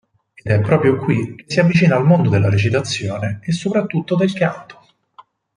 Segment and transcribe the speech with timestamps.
[0.41, 4.83] È proprio qui che si avvicina al mondo della recitazione e soprattutto del canto.